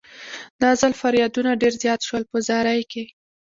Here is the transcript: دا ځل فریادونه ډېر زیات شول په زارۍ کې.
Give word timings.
دا 0.61 0.69
ځل 0.79 0.93
فریادونه 1.01 1.59
ډېر 1.61 1.73
زیات 1.83 2.01
شول 2.07 2.23
په 2.31 2.37
زارۍ 2.47 2.81
کې. 2.91 3.03